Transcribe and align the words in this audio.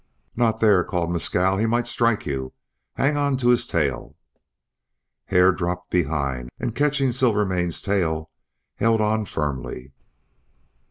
"Not 0.35 0.59
there!" 0.61 0.83
called 0.83 1.11
Mescal. 1.11 1.57
"He 1.57 1.67
might 1.67 1.85
strike 1.85 2.25
you. 2.25 2.53
Hang 2.93 3.37
to 3.37 3.49
his 3.49 3.67
tail!" 3.67 4.15
Hare 5.25 5.51
dropped 5.51 5.91
behind, 5.91 6.49
and 6.59 6.73
catching 6.73 7.11
Silvermane's 7.11 7.83
tail 7.83 8.31
held 8.77 8.99
on 8.99 9.25
firmly. 9.25 9.91